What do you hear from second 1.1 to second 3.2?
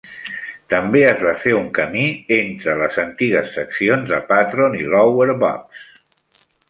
va fer un camí entre les